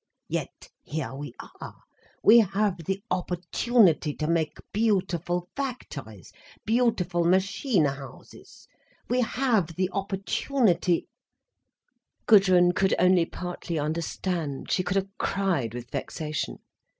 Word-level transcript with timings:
Yet 0.27 0.69
here 0.81 1.13
we 1.13 1.35
are—we 1.61 2.39
have 2.39 2.85
the 2.85 3.03
opportunity 3.11 4.15
to 4.15 4.25
make 4.25 4.57
beautiful 4.73 5.47
factories, 5.55 6.31
beautiful 6.65 7.23
machine 7.23 7.85
houses—we 7.85 9.21
have 9.21 9.75
the 9.75 9.91
opportunity—" 9.91 11.07
Gudrun 12.25 12.71
could 12.71 12.95
only 12.97 13.27
partly 13.27 13.77
understand. 13.77 14.71
She 14.71 14.81
could 14.81 14.95
have 14.95 15.15
cried 15.19 15.75
with 15.75 15.91
vexation. 15.91 16.57